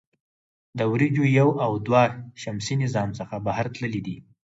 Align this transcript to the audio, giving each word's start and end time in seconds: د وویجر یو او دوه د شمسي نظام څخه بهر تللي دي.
د 0.77 0.79
وویجر 0.91 1.25
یو 1.39 1.49
او 1.65 1.71
دوه 1.87 2.03
د 2.11 2.13
شمسي 2.41 2.75
نظام 2.83 3.09
څخه 3.19 3.35
بهر 3.47 3.65
تللي 3.75 4.01
دي. 4.07 4.17